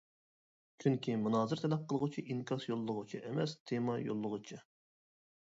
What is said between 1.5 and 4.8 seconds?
تەلەپ قىلغۇچى ئىنكاس يوللىغۇچى ئەمەس تېما يوللىغۇچى.